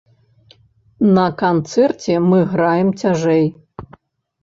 На 1.17 1.27
канцэрце 1.43 2.17
мы 2.31 2.43
граем 2.57 2.93
цяжэй. 3.01 3.47